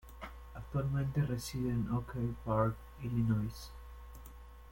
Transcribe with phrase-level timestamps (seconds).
[0.55, 3.51] Actualmente reside en Oak Park, Illinois.